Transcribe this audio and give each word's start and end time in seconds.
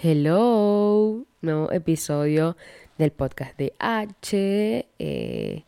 Hello, 0.00 1.26
nuevo 1.40 1.72
episodio 1.72 2.56
del 2.98 3.10
podcast 3.10 3.58
de 3.58 3.72
H. 3.80 4.86
eh, 4.96 5.64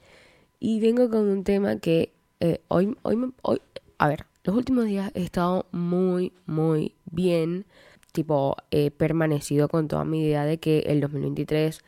y 0.60 0.80
vengo 0.80 1.10
con 1.10 1.28
un 1.28 1.42
tema 1.42 1.80
que 1.80 2.12
eh, 2.38 2.60
hoy, 2.68 2.96
hoy, 3.02 3.32
hoy, 3.42 3.60
a 3.98 4.06
ver, 4.06 4.26
los 4.44 4.54
últimos 4.54 4.84
días 4.84 5.10
he 5.14 5.24
estado 5.24 5.66
muy, 5.72 6.32
muy 6.46 6.94
bien. 7.06 7.66
Tipo, 8.12 8.56
he 8.70 8.92
permanecido 8.92 9.68
con 9.68 9.88
toda 9.88 10.04
mi 10.04 10.22
idea 10.22 10.44
de 10.44 10.58
que 10.58 10.78
el 10.86 11.00
2023 11.00 11.80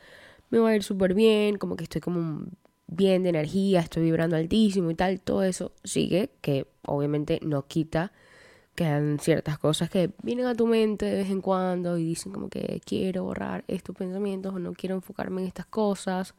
me 0.49 0.59
va 0.59 0.71
a 0.71 0.75
ir 0.75 0.83
súper 0.83 1.13
bien, 1.13 1.57
como 1.57 1.77
que 1.77 1.85
estoy 1.85 2.01
como 2.01 2.43
bien 2.87 3.23
de 3.23 3.29
energía, 3.29 3.79
estoy 3.79 4.03
vibrando 4.03 4.35
altísimo 4.35 4.91
y 4.91 4.95
tal. 4.95 5.21
Todo 5.21 5.43
eso 5.43 5.71
sigue, 5.85 6.29
que 6.41 6.67
obviamente 6.85 7.39
no 7.41 7.67
quita 7.67 8.11
quedan 8.75 9.19
ciertas 9.19 9.57
cosas 9.59 9.89
que 9.89 10.11
vienen 10.23 10.47
a 10.47 10.55
tu 10.55 10.67
mente 10.67 11.05
de 11.05 11.15
vez 11.15 11.29
en 11.29 11.41
cuando 11.41 11.97
y 11.97 12.05
dicen 12.05 12.31
como 12.31 12.49
que 12.49 12.81
quiero 12.85 13.23
borrar 13.23 13.63
estos 13.67 13.95
pensamientos 13.95 14.53
o 14.53 14.59
no 14.59 14.73
quiero 14.73 14.95
enfocarme 14.95 15.41
en 15.41 15.47
estas 15.47 15.65
cosas. 15.67 16.33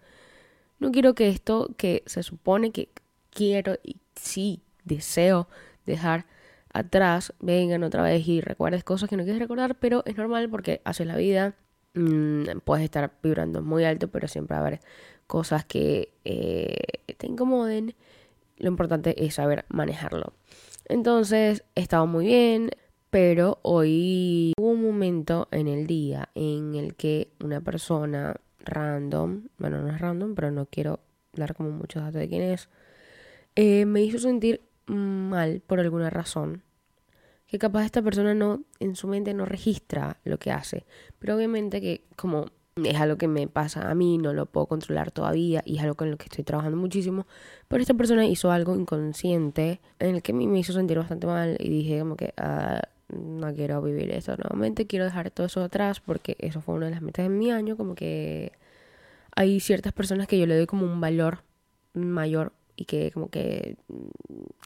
No 0.80 0.90
quiero 0.90 1.14
que 1.14 1.28
esto 1.28 1.70
que 1.76 2.02
se 2.06 2.22
supone 2.22 2.72
que 2.72 2.88
quiero 3.30 3.76
y 3.82 3.96
sí 4.16 4.62
deseo 4.84 5.48
dejar 5.86 6.26
atrás 6.72 7.32
vengan 7.40 7.84
otra 7.84 8.02
vez 8.02 8.26
y 8.26 8.40
recuerdes 8.40 8.84
cosas 8.84 9.08
que 9.08 9.16
no 9.16 9.22
quieres 9.24 9.40
recordar, 9.40 9.76
pero 9.76 10.02
es 10.06 10.16
normal 10.16 10.50
porque 10.50 10.80
hace 10.84 11.04
la 11.04 11.16
vida. 11.16 11.54
mm, 11.94 12.58
puedes 12.64 12.84
estar 12.84 13.12
vibrando 13.22 13.62
muy 13.62 13.84
alto, 13.84 14.08
pero 14.08 14.26
siempre 14.28 14.54
va 14.56 14.64
a 14.64 14.66
haber 14.66 14.80
cosas 15.26 15.64
que 15.64 16.12
eh, 16.24 16.76
te 17.16 17.26
incomoden. 17.28 17.94
Lo 18.58 18.68
importante 18.68 19.24
es 19.24 19.34
saber 19.34 19.64
manejarlo. 19.68 20.32
Entonces, 20.86 21.64
he 21.74 21.80
estado 21.80 22.06
muy 22.06 22.26
bien, 22.26 22.70
pero 23.10 23.58
hoy 23.62 24.52
hubo 24.58 24.70
un 24.70 24.82
momento 24.82 25.48
en 25.50 25.68
el 25.68 25.86
día 25.86 26.30
en 26.34 26.74
el 26.74 26.94
que 26.94 27.28
una 27.40 27.60
persona 27.60 28.36
random, 28.64 29.48
bueno, 29.58 29.82
no 29.82 29.90
es 29.90 30.00
random, 30.00 30.34
pero 30.34 30.50
no 30.50 30.66
quiero 30.66 31.00
dar 31.32 31.54
como 31.54 31.70
muchos 31.70 32.02
datos 32.02 32.20
de 32.20 32.28
quién 32.28 32.42
es, 32.42 32.68
eh, 33.56 33.86
me 33.86 34.02
hizo 34.02 34.18
sentir 34.18 34.62
mal 34.86 35.62
por 35.66 35.80
alguna 35.80 36.10
razón. 36.10 36.62
Que 37.46 37.58
capaz 37.58 37.84
esta 37.84 38.02
persona 38.02 38.34
no, 38.34 38.64
en 38.80 38.96
su 38.96 39.06
mente 39.06 39.32
no 39.32 39.44
registra 39.44 40.18
lo 40.24 40.38
que 40.38 40.50
hace. 40.50 40.86
Pero 41.18 41.36
obviamente 41.36 41.80
que 41.80 42.04
como 42.16 42.46
es 42.82 42.96
algo 43.00 43.16
que 43.16 43.28
me 43.28 43.46
pasa 43.46 43.88
a 43.90 43.94
mí, 43.94 44.18
no 44.18 44.32
lo 44.32 44.46
puedo 44.46 44.66
controlar 44.66 45.12
todavía 45.12 45.62
y 45.64 45.76
es 45.76 45.82
algo 45.82 45.94
con 45.94 46.10
lo 46.10 46.16
que 46.16 46.24
estoy 46.24 46.44
trabajando 46.44 46.76
muchísimo. 46.76 47.26
Pero 47.68 47.82
esta 47.82 47.94
persona 47.94 48.26
hizo 48.26 48.50
algo 48.50 48.74
inconsciente 48.74 49.80
en 50.00 50.16
el 50.16 50.22
que 50.22 50.32
me 50.32 50.58
hizo 50.58 50.72
sentir 50.72 50.98
bastante 50.98 51.26
mal 51.26 51.56
y 51.60 51.68
dije 51.68 52.00
como 52.00 52.16
que 52.16 52.34
ah, 52.36 52.82
no 53.08 53.54
quiero 53.54 53.80
vivir 53.82 54.10
esto 54.10 54.36
nuevamente, 54.36 54.86
quiero 54.86 55.04
dejar 55.04 55.30
todo 55.30 55.46
eso 55.46 55.62
atrás 55.62 56.00
porque 56.00 56.36
eso 56.40 56.60
fue 56.60 56.74
una 56.74 56.86
de 56.86 56.92
las 56.92 57.02
metas 57.02 57.24
de 57.24 57.28
mi 57.28 57.50
año, 57.52 57.76
como 57.76 57.94
que 57.94 58.52
hay 59.36 59.60
ciertas 59.60 59.92
personas 59.92 60.26
que 60.26 60.38
yo 60.38 60.46
le 60.46 60.56
doy 60.56 60.66
como 60.66 60.84
un 60.86 61.00
valor 61.00 61.42
mayor 61.92 62.52
y 62.76 62.86
que 62.86 63.12
como 63.12 63.30
que 63.30 63.76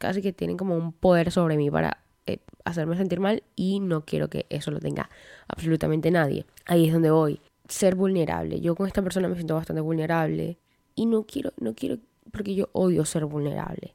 casi 0.00 0.22
que 0.22 0.32
tienen 0.32 0.56
como 0.56 0.76
un 0.76 0.92
poder 0.92 1.30
sobre 1.30 1.56
mí 1.56 1.70
para 1.70 1.98
eh, 2.26 2.38
hacerme 2.64 2.96
sentir 2.96 3.20
mal 3.20 3.42
y 3.54 3.80
no 3.80 4.04
quiero 4.04 4.28
que 4.28 4.46
eso 4.48 4.70
lo 4.70 4.80
tenga 4.80 5.10
absolutamente 5.46 6.10
nadie. 6.10 6.46
Ahí 6.66 6.86
es 6.86 6.92
donde 6.92 7.10
voy. 7.10 7.40
Ser 7.68 7.94
vulnerable. 7.94 8.60
Yo 8.60 8.74
con 8.74 8.86
esta 8.86 9.02
persona 9.02 9.28
me 9.28 9.34
siento 9.34 9.54
bastante 9.54 9.80
vulnerable 9.82 10.58
y 10.94 11.06
no 11.06 11.24
quiero, 11.24 11.52
no 11.60 11.74
quiero, 11.74 11.98
porque 12.32 12.54
yo 12.54 12.68
odio 12.72 13.04
ser 13.04 13.26
vulnerable. 13.26 13.94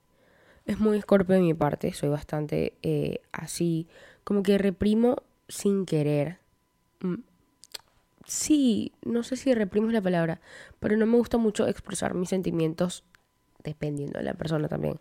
Es 0.66 0.80
muy 0.80 0.98
escorpio 0.98 1.36
de 1.36 1.42
mi 1.42 1.54
parte, 1.54 1.94
soy 1.94 2.10
bastante 2.10 2.78
eh, 2.84 3.22
así, 3.32 3.88
como 4.24 4.44
que 4.44 4.58
reprimo 4.58 5.18
sin 5.48 5.86
querer. 5.86 6.40
Mm, 7.02 7.16
Sí, 8.26 8.94
no 9.04 9.24
sé 9.24 9.36
si 9.36 9.54
reprimo 9.54 9.88
es 9.88 9.94
la 9.94 10.02
palabra, 10.02 10.40
pero 10.80 10.96
no 10.98 11.06
me 11.06 11.18
gusta 11.18 11.38
mucho 11.38 11.68
expresar 11.68 12.14
mis 12.14 12.30
sentimientos 12.30 13.04
dependiendo 13.64 14.20
de 14.20 14.26
la 14.26 14.34
persona 14.34 14.68
también. 14.70 15.00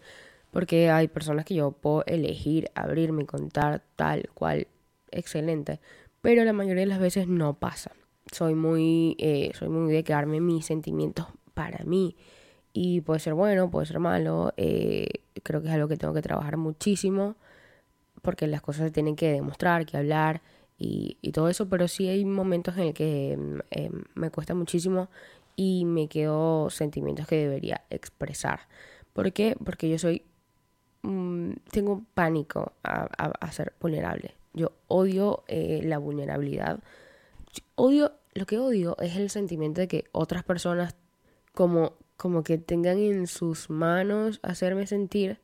Porque 0.50 0.90
hay 0.90 1.08
personas 1.08 1.44
que 1.44 1.54
yo 1.54 1.72
puedo 1.72 2.04
elegir 2.06 2.70
abrirme 2.74 3.22
y 3.22 3.26
contar 3.26 3.82
tal 3.96 4.28
cual, 4.34 4.66
excelente. 5.10 5.80
Pero 6.20 6.44
la 6.44 6.52
mayoría 6.52 6.82
de 6.82 6.86
las 6.88 7.00
veces 7.00 7.28
no 7.28 7.54
pasa. 7.54 7.92
Soy 8.32 8.54
muy, 8.54 9.16
eh, 9.18 9.52
soy 9.54 9.68
muy 9.68 9.92
de 9.92 10.04
quedarme 10.04 10.40
mis 10.40 10.66
sentimientos 10.66 11.26
para 11.54 11.84
mí. 11.84 12.16
Y 12.72 13.02
puede 13.02 13.20
ser 13.20 13.34
bueno, 13.34 13.70
puede 13.70 13.86
ser 13.86 13.98
malo. 14.00 14.52
eh, 14.56 15.08
creo 15.42 15.62
que 15.62 15.68
es 15.68 15.74
algo 15.74 15.88
que 15.88 15.96
tengo 15.96 16.14
que 16.14 16.22
trabajar 16.22 16.56
muchísimo. 16.56 17.36
Porque 18.22 18.46
las 18.46 18.62
cosas 18.62 18.86
se 18.86 18.90
tienen 18.92 19.16
que 19.16 19.32
demostrar, 19.32 19.86
que 19.86 19.96
hablar 19.96 20.42
y, 20.78 21.16
todo 21.32 21.48
eso. 21.48 21.68
Pero 21.68 21.88
sí 21.88 22.08
hay 22.08 22.24
momentos 22.24 22.76
en 22.76 22.84
el 22.84 22.94
que 22.94 23.36
mm, 23.38 23.58
eh, 23.70 23.90
me 24.14 24.30
cuesta 24.30 24.54
muchísimo 24.54 25.08
y 25.56 25.84
me 25.84 26.08
quedo 26.08 26.70
sentimientos 26.70 27.26
que 27.26 27.36
debería 27.36 27.82
expresar. 27.90 28.60
¿Por 29.12 29.32
qué? 29.32 29.56
Porque 29.64 29.88
yo 29.90 29.98
soy 29.98 30.24
mm, 31.02 31.52
tengo 31.70 32.02
pánico 32.14 32.72
a 32.82 33.52
ser 33.52 33.74
vulnerable. 33.80 34.36
Yo 34.54 34.72
odio 34.88 35.44
eh, 35.48 35.80
la 35.84 35.98
vulnerabilidad. 35.98 36.80
Odio, 37.74 38.12
lo 38.34 38.46
que 38.46 38.58
odio 38.58 38.96
es 39.00 39.16
el 39.16 39.30
sentimiento 39.30 39.80
de 39.80 39.88
que 39.88 40.04
otras 40.12 40.44
personas 40.44 40.96
como, 41.54 41.94
como 42.16 42.42
que 42.42 42.58
tengan 42.58 42.98
en 42.98 43.26
sus 43.26 43.70
manos 43.70 44.40
hacerme 44.42 44.86
sentir 44.86 45.40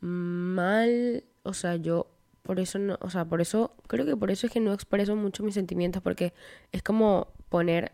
mal. 0.00 1.24
O 1.42 1.54
sea, 1.54 1.76
yo 1.76 2.08
por 2.42 2.60
eso 2.60 2.78
no, 2.78 2.96
o 3.00 3.10
sea, 3.10 3.24
por 3.24 3.40
eso, 3.40 3.74
creo 3.88 4.06
que 4.06 4.16
por 4.16 4.30
eso 4.30 4.46
es 4.46 4.52
que 4.52 4.60
no 4.60 4.72
expreso 4.72 5.16
mucho 5.16 5.42
mis 5.42 5.54
sentimientos, 5.54 6.02
porque 6.02 6.32
es 6.72 6.82
como 6.82 7.28
ponerme 7.48 7.90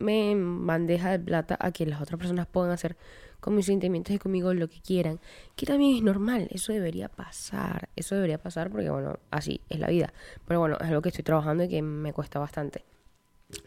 en 0.00 0.66
bandeja 0.66 1.10
de 1.10 1.18
plata 1.18 1.56
a 1.60 1.72
que 1.72 1.84
las 1.86 2.00
otras 2.00 2.18
personas 2.18 2.46
puedan 2.46 2.70
hacer 2.70 2.96
con 3.40 3.54
mis 3.54 3.66
sentimientos 3.66 4.14
y 4.14 4.18
conmigo 4.18 4.54
lo 4.54 4.68
que 4.68 4.80
quieran, 4.80 5.20
que 5.56 5.66
también 5.66 5.96
es 5.96 6.02
normal, 6.02 6.48
eso 6.50 6.72
debería 6.72 7.08
pasar, 7.08 7.88
eso 7.96 8.14
debería 8.14 8.38
pasar 8.38 8.70
porque 8.70 8.90
bueno, 8.90 9.18
así 9.30 9.60
es 9.68 9.78
la 9.80 9.88
vida, 9.88 10.12
pero 10.46 10.60
bueno, 10.60 10.76
es 10.80 10.88
algo 10.88 11.02
que 11.02 11.08
estoy 11.10 11.24
trabajando 11.24 11.64
y 11.64 11.68
que 11.68 11.82
me 11.82 12.12
cuesta 12.12 12.38
bastante. 12.38 12.84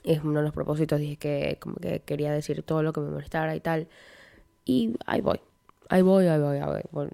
Es 0.04 0.24
uno 0.24 0.40
de 0.40 0.46
los 0.46 0.54
propósitos, 0.54 1.00
dije 1.00 1.18
que 1.18 1.58
como 1.60 1.76
que 1.76 2.02
quería 2.02 2.32
decir 2.32 2.62
todo 2.64 2.84
lo 2.84 2.94
que 2.94 3.02
me 3.02 3.10
molestara 3.10 3.56
y 3.56 3.60
tal, 3.60 3.88
y 4.64 4.96
ahí 5.08 5.22
voy, 5.22 5.40
ahí 5.90 6.02
voy, 6.04 6.28
ahí 6.28 6.40
voy, 6.40 6.58
ahí 6.58 6.84
voy. 6.92 7.10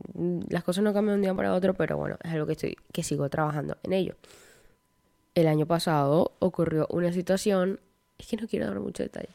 Las 0.50 0.64
cosas 0.64 0.84
no 0.84 0.94
cambian 0.94 1.14
de 1.16 1.16
un 1.16 1.22
día 1.22 1.34
para 1.34 1.54
otro, 1.54 1.74
pero 1.76 1.98
bueno, 1.98 2.18
es 2.24 2.32
algo 2.32 2.46
que 2.46 2.54
estoy, 2.54 2.78
que 2.92 3.04
sigo 3.04 3.30
trabajando 3.30 3.78
en 3.84 3.94
ello. 3.94 4.16
El 5.36 5.48
año 5.48 5.66
pasado 5.66 6.34
ocurrió 6.40 6.88
una 6.90 7.14
situación, 7.14 7.80
es 8.18 8.28
que 8.28 8.38
no 8.38 8.48
quiero 8.48 8.66
dar 8.68 8.80
mucho 8.80 9.04
detalle, 9.04 9.30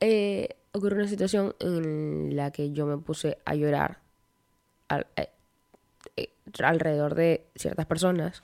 eh, 0.00 0.56
ocurrió 0.72 0.98
una 0.98 1.08
situación 1.08 1.54
en 1.60 2.36
la 2.36 2.50
que 2.50 2.72
yo 2.72 2.86
me 2.86 2.98
puse 2.98 3.38
a 3.44 3.54
llorar 3.54 4.00
al- 4.88 5.06
eh, 5.16 5.28
eh, 6.16 6.30
alrededor 6.62 7.14
de 7.14 7.44
ciertas 7.54 7.86
personas 7.86 8.42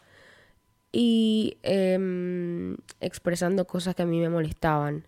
y 0.96 1.56
em, 1.64 2.76
expresando 3.00 3.66
cosas 3.66 3.96
que 3.96 4.02
a 4.02 4.06
mí 4.06 4.20
me 4.20 4.28
molestaban 4.28 5.04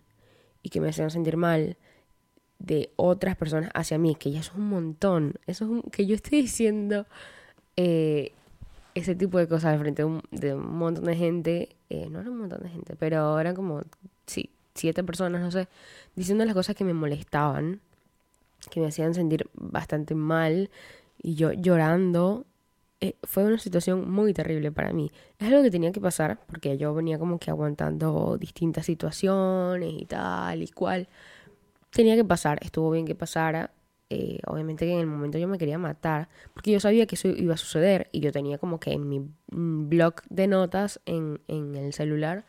y 0.61 0.69
que 0.69 0.81
me 0.81 0.89
hacían 0.89 1.09
sentir 1.11 1.37
mal 1.37 1.77
de 2.59 2.91
otras 2.97 3.37
personas 3.37 3.71
hacia 3.73 3.97
mí, 3.97 4.15
que 4.15 4.31
ya 4.31 4.41
es 4.41 4.51
un 4.53 4.67
montón, 4.67 5.35
eso 5.45 5.63
es 5.63 5.71
un- 5.71 5.81
que 5.83 6.05
yo 6.05 6.13
estoy 6.15 6.41
diciendo 6.41 7.05
eh, 7.77 8.33
ese 8.95 9.15
tipo 9.15 9.37
de 9.37 9.47
cosas 9.47 9.73
al 9.73 9.79
frente 9.79 10.01
de 10.01 10.05
un, 10.07 10.21
de 10.31 10.55
un 10.55 10.75
montón 10.77 11.05
de 11.05 11.15
gente, 11.15 11.69
eh, 11.89 12.09
no 12.09 12.19
era 12.19 12.31
un 12.31 12.39
montón 12.39 12.63
de 12.63 12.69
gente, 12.69 12.95
pero 12.97 13.39
eran 13.39 13.55
como, 13.55 13.81
sí, 14.25 14.49
siete 14.75 15.03
personas, 15.05 15.41
no 15.41 15.51
sé, 15.51 15.67
diciendo 16.15 16.43
las 16.43 16.53
cosas 16.55 16.75
que 16.75 16.83
me 16.83 16.93
molestaban, 16.93 17.79
que 18.71 18.81
me 18.81 18.87
hacían 18.87 19.13
sentir 19.13 19.49
bastante 19.53 20.15
mal, 20.15 20.69
y 21.21 21.35
yo 21.35 21.53
llorando. 21.53 22.45
Eh, 22.99 23.15
fue 23.23 23.43
una 23.45 23.59
situación 23.59 24.09
muy 24.09 24.33
terrible 24.33 24.71
para 24.71 24.91
mí. 24.91 25.11
Es 25.37 25.47
algo 25.47 25.61
que 25.61 25.69
tenía 25.69 25.91
que 25.91 26.01
pasar, 26.01 26.39
porque 26.47 26.77
yo 26.77 26.93
venía 26.95 27.19
como 27.19 27.37
que 27.39 27.51
aguantando 27.51 28.37
distintas 28.39 28.87
situaciones 28.87 29.93
y 29.93 30.05
tal 30.05 30.63
y 30.63 30.67
cual. 30.69 31.07
Tenía 31.91 32.15
que 32.15 32.25
pasar, 32.25 32.59
estuvo 32.61 32.91
bien 32.91 33.05
que 33.05 33.15
pasara. 33.15 33.71
Eh, 34.09 34.39
obviamente 34.47 34.85
que 34.85 34.93
en 34.93 34.99
el 35.01 35.07
momento 35.07 35.37
yo 35.37 35.47
me 35.49 35.57
quería 35.57 35.77
matar, 35.79 36.29
porque 36.53 36.71
yo 36.71 36.79
sabía 36.79 37.07
que 37.07 37.15
eso 37.15 37.29
iba 37.29 37.55
a 37.55 37.57
suceder 37.57 38.09
y 38.13 38.21
yo 38.21 38.31
tenía 38.31 38.57
como 38.57 38.79
que 38.79 38.93
en 38.93 39.09
mi 39.09 39.21
blog 39.49 40.15
de 40.29 40.47
notas 40.47 41.01
en, 41.05 41.41
en 41.47 41.75
el 41.75 41.93
celular 41.93 42.45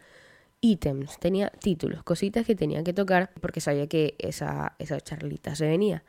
ítems, 0.60 1.18
tenía 1.20 1.50
títulos, 1.50 2.02
cositas 2.02 2.44
que 2.46 2.54
tenía 2.56 2.82
que 2.84 2.92
tocar 2.92 3.30
porque 3.40 3.60
sabía 3.60 3.86
que 3.86 4.16
esa, 4.18 4.74
esa 4.78 5.00
charlita 5.00 5.54
se 5.54 5.66
venía. 5.68 6.02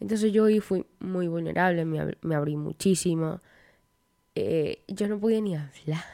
Entonces 0.00 0.32
yo 0.32 0.46
ahí 0.46 0.60
fui 0.60 0.86
muy 1.00 1.28
vulnerable, 1.28 1.84
me, 1.84 2.00
ab- 2.00 2.16
me 2.22 2.34
abrí 2.34 2.56
muchísimo. 2.56 3.40
Eh, 4.42 4.84
yo 4.88 5.08
no 5.08 5.18
podía 5.18 5.40
ni 5.40 5.54
hablar. 5.54 6.04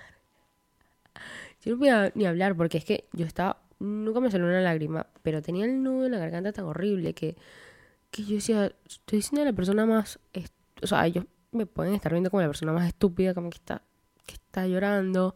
Yo 1.65 1.73
no 1.73 1.79
podía 1.79 2.13
ni 2.15 2.27
hablar 2.27 2.57
porque 2.57 2.79
es 2.79 2.85
que 2.85 3.05
yo 3.13 3.27
estaba, 3.27 3.59
nunca 3.79 4.21
me 4.21 4.31
salió 4.31 4.47
una 4.47 4.61
lágrima, 4.61 5.07
pero 5.23 5.43
tenía 5.43 5.65
el 5.65 5.83
nudo 5.83 6.07
en 6.07 6.13
la 6.13 6.19
garganta 6.19 6.53
tan 6.53 6.65
horrible 6.65 7.15
que, 7.15 7.37
que 8.11 8.25
yo 8.25 8.37
decía, 8.37 8.73
estoy 8.89 9.23
siendo 9.23 9.45
la 9.45 9.53
persona 9.53 9.87
más, 9.87 10.19
o 10.83 10.87
sea, 10.87 11.07
ellos 11.07 11.25
me 11.53 11.67
pueden 11.67 11.95
estar 11.95 12.13
viendo 12.13 12.31
como 12.31 12.41
la 12.41 12.49
persona 12.49 12.73
más 12.73 12.87
estúpida, 12.87 13.35
como 13.35 13.51
que 13.51 13.57
está, 13.57 13.83
que 14.27 14.35
está 14.35 14.67
llorando, 14.67 15.35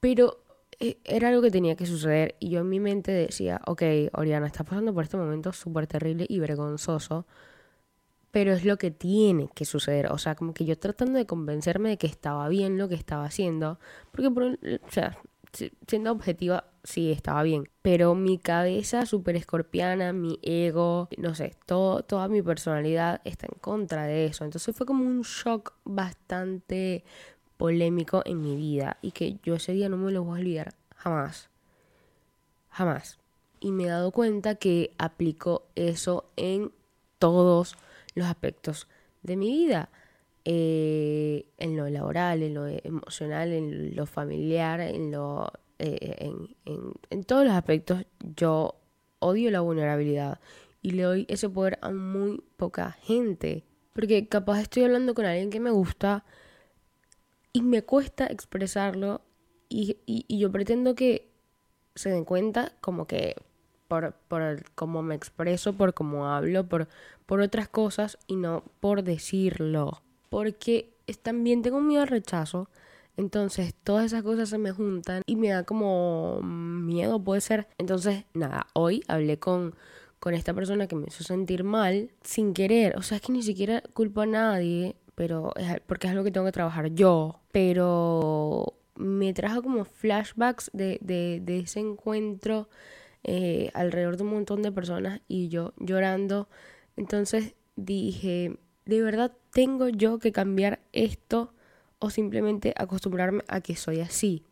pero 0.00 0.44
eh, 0.80 0.98
era 1.04 1.28
algo 1.28 1.42
que 1.42 1.50
tenía 1.50 1.76
que 1.76 1.86
suceder 1.86 2.36
y 2.38 2.50
yo 2.50 2.60
en 2.60 2.68
mi 2.68 2.80
mente 2.80 3.12
decía, 3.12 3.60
ok, 3.66 3.82
Oriana, 4.12 4.46
estás 4.46 4.66
pasando 4.66 4.94
por 4.94 5.04
este 5.04 5.16
momento 5.16 5.52
súper 5.52 5.86
terrible 5.86 6.26
y 6.28 6.38
vergonzoso, 6.38 7.26
pero 8.30 8.52
es 8.52 8.64
lo 8.64 8.76
que 8.76 8.90
tiene 8.90 9.48
que 9.54 9.64
suceder. 9.64 10.12
O 10.12 10.18
sea, 10.18 10.34
como 10.34 10.54
que 10.54 10.64
yo 10.64 10.78
tratando 10.78 11.18
de 11.18 11.26
convencerme 11.26 11.90
de 11.90 11.98
que 11.98 12.06
estaba 12.06 12.48
bien 12.48 12.78
lo 12.78 12.88
que 12.88 12.94
estaba 12.94 13.24
haciendo, 13.24 13.78
porque, 14.12 14.30
por, 14.30 14.44
o 14.44 14.90
sea, 14.90 15.18
siendo 15.86 16.12
objetiva, 16.12 16.64
sí 16.84 17.10
estaba 17.10 17.42
bien, 17.42 17.68
pero 17.82 18.14
mi 18.14 18.38
cabeza 18.38 19.06
súper 19.06 19.36
escorpiana, 19.36 20.12
mi 20.12 20.38
ego, 20.42 21.08
no 21.16 21.34
sé, 21.34 21.56
todo, 21.66 22.02
toda 22.02 22.28
mi 22.28 22.42
personalidad 22.42 23.20
está 23.24 23.46
en 23.46 23.58
contra 23.60 24.04
de 24.04 24.26
eso. 24.26 24.44
Entonces 24.44 24.74
fue 24.76 24.86
como 24.86 25.04
un 25.04 25.22
shock 25.22 25.74
bastante 25.84 27.04
polémico 27.56 28.22
en 28.24 28.40
mi 28.40 28.56
vida 28.56 28.98
y 29.02 29.12
que 29.12 29.38
yo 29.42 29.54
ese 29.54 29.72
día 29.72 29.88
no 29.88 29.96
me 29.96 30.12
lo 30.12 30.24
voy 30.24 30.38
a 30.38 30.40
olvidar 30.40 30.74
jamás. 30.96 31.50
Jamás. 32.70 33.18
Y 33.60 33.72
me 33.72 33.84
he 33.84 33.88
dado 33.88 34.12
cuenta 34.12 34.54
que 34.54 34.94
aplico 34.98 35.66
eso 35.74 36.30
en 36.36 36.70
todos 37.18 37.76
los 38.18 38.28
aspectos 38.28 38.88
de 39.22 39.36
mi 39.36 39.48
vida. 39.50 39.90
Eh, 40.44 41.46
en 41.58 41.76
lo 41.76 41.88
laboral, 41.88 42.42
en 42.42 42.54
lo 42.54 42.66
emocional, 42.66 43.52
en 43.52 43.94
lo 43.94 44.06
familiar, 44.06 44.80
en 44.80 45.10
lo 45.10 45.52
eh, 45.78 46.16
en, 46.64 46.94
en, 47.10 47.24
todos 47.24 47.44
los 47.44 47.54
aspectos 47.54 48.04
yo 48.34 48.74
odio 49.20 49.50
la 49.50 49.60
vulnerabilidad 49.60 50.40
y 50.82 50.92
le 50.92 51.02
doy 51.04 51.26
ese 51.28 51.48
poder 51.48 51.78
a 51.82 51.90
muy 51.90 52.42
poca 52.56 52.92
gente. 53.02 53.64
Porque 53.92 54.28
capaz 54.28 54.62
estoy 54.62 54.84
hablando 54.84 55.14
con 55.14 55.24
alguien 55.24 55.50
que 55.50 55.60
me 55.60 55.70
gusta 55.70 56.24
y 57.52 57.62
me 57.62 57.82
cuesta 57.82 58.26
expresarlo 58.26 59.22
y, 59.68 59.98
y, 60.06 60.38
yo 60.38 60.50
pretendo 60.50 60.94
que 60.94 61.30
se 61.94 62.10
den 62.10 62.24
cuenta 62.24 62.72
como 62.80 63.06
que 63.06 63.36
por, 63.88 64.14
por 64.28 64.64
cómo 64.74 65.02
me 65.02 65.14
expreso, 65.14 65.72
por 65.72 65.94
cómo 65.94 66.28
hablo, 66.28 66.68
por, 66.68 66.88
por 67.26 67.40
otras 67.40 67.68
cosas 67.68 68.18
y 68.26 68.36
no 68.36 68.62
por 68.80 69.02
decirlo. 69.02 70.02
Porque 70.28 70.94
también 71.22 71.62
tengo 71.62 71.80
miedo 71.80 72.02
al 72.02 72.08
rechazo. 72.08 72.68
Entonces 73.16 73.74
todas 73.82 74.06
esas 74.06 74.22
cosas 74.22 74.48
se 74.48 74.58
me 74.58 74.70
juntan 74.70 75.22
y 75.26 75.34
me 75.36 75.48
da 75.48 75.64
como 75.64 76.40
miedo, 76.42 77.18
puede 77.18 77.40
ser. 77.40 77.66
Entonces, 77.78 78.24
nada, 78.34 78.68
hoy 78.74 79.02
hablé 79.08 79.38
con, 79.38 79.74
con 80.20 80.34
esta 80.34 80.54
persona 80.54 80.86
que 80.86 80.94
me 80.94 81.06
hizo 81.08 81.24
sentir 81.24 81.64
mal 81.64 82.12
sin 82.22 82.54
querer. 82.54 82.96
O 82.96 83.02
sea, 83.02 83.16
es 83.16 83.22
que 83.22 83.32
ni 83.32 83.42
siquiera 83.42 83.82
culpo 83.94 84.20
a 84.20 84.26
nadie 84.26 84.94
pero 85.18 85.52
es 85.56 85.80
porque 85.80 86.06
es 86.06 86.12
algo 86.12 86.22
que 86.22 86.30
tengo 86.30 86.46
que 86.46 86.52
trabajar 86.52 86.94
yo. 86.94 87.40
Pero 87.50 88.74
me 88.94 89.34
trajo 89.34 89.62
como 89.64 89.84
flashbacks 89.84 90.70
de, 90.72 90.98
de, 91.00 91.40
de 91.42 91.58
ese 91.58 91.80
encuentro 91.80 92.68
eh, 93.24 93.70
alrededor 93.74 94.16
de 94.16 94.22
un 94.24 94.30
montón 94.30 94.62
de 94.62 94.72
personas 94.72 95.20
y 95.28 95.48
yo 95.48 95.72
llorando. 95.78 96.48
Entonces 96.96 97.54
dije, 97.76 98.56
¿de 98.84 99.02
verdad 99.02 99.32
tengo 99.52 99.88
yo 99.88 100.18
que 100.18 100.32
cambiar 100.32 100.80
esto 100.92 101.52
o 101.98 102.10
simplemente 102.10 102.74
acostumbrarme 102.76 103.44
a 103.48 103.60
que 103.60 103.76
soy 103.76 104.00
así? 104.00 104.44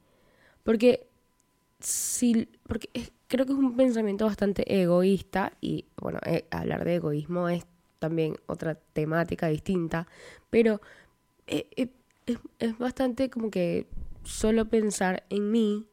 Porque 0.62 1.06
si, 1.80 2.48
porque 2.66 2.90
creo 3.28 3.46
que 3.46 3.52
es 3.52 3.58
un 3.58 3.76
pensamiento 3.76 4.24
bastante 4.24 4.80
egoísta 4.80 5.52
y 5.60 5.86
bueno, 5.96 6.18
eh, 6.24 6.46
hablar 6.50 6.84
de 6.84 6.96
egoísmo 6.96 7.48
es 7.48 7.66
también 7.98 8.36
otra 8.46 8.74
temática 8.74 9.48
distinta, 9.48 10.06
pero 10.50 10.80
eh, 11.46 11.68
eh, 11.76 11.88
es, 12.58 12.78
bastante 12.78 13.30
como 13.30 13.50
que 13.50 13.86
solo 14.24 14.68
pensar 14.68 15.24
en 15.30 15.50
mí 15.50 15.86